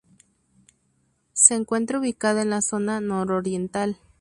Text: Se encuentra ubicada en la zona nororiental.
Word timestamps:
Se 1.33 1.53
encuentra 1.53 1.99
ubicada 1.99 2.41
en 2.41 2.49
la 2.49 2.63
zona 2.63 3.01
nororiental. 3.01 3.99